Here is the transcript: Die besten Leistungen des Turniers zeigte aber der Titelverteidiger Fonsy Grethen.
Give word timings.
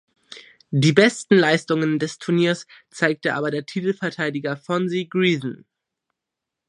Die 0.71 0.93
besten 0.93 1.35
Leistungen 1.37 1.99
des 1.99 2.17
Turniers 2.17 2.65
zeigte 2.89 3.35
aber 3.35 3.51
der 3.51 3.67
Titelverteidiger 3.67 4.57
Fonsy 4.57 5.05
Grethen. 5.05 5.63